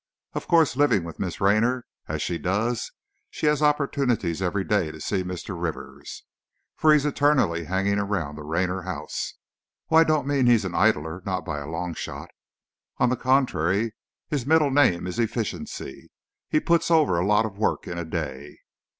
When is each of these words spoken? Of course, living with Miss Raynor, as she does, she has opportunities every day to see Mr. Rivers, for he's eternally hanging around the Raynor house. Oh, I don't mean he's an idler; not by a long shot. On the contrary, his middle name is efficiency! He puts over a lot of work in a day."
Of 0.33 0.47
course, 0.47 0.75
living 0.75 1.03
with 1.03 1.19
Miss 1.19 1.39
Raynor, 1.39 1.85
as 2.07 2.23
she 2.23 2.39
does, 2.39 2.91
she 3.29 3.45
has 3.45 3.61
opportunities 3.61 4.41
every 4.41 4.63
day 4.63 4.89
to 4.91 4.99
see 4.99 5.21
Mr. 5.23 5.55
Rivers, 5.55 6.23
for 6.75 6.91
he's 6.91 7.05
eternally 7.05 7.65
hanging 7.65 7.99
around 7.99 8.35
the 8.35 8.41
Raynor 8.43 8.81
house. 8.81 9.35
Oh, 9.91 9.97
I 9.97 10.03
don't 10.03 10.25
mean 10.25 10.47
he's 10.47 10.65
an 10.65 10.73
idler; 10.73 11.21
not 11.23 11.45
by 11.45 11.59
a 11.59 11.69
long 11.69 11.93
shot. 11.93 12.31
On 12.97 13.09
the 13.09 13.15
contrary, 13.15 13.93
his 14.27 14.47
middle 14.47 14.71
name 14.71 15.05
is 15.05 15.19
efficiency! 15.19 16.09
He 16.49 16.59
puts 16.59 16.89
over 16.89 17.19
a 17.19 17.27
lot 17.27 17.45
of 17.45 17.59
work 17.59 17.85
in 17.87 17.99
a 17.99 18.03
day." 18.03 18.57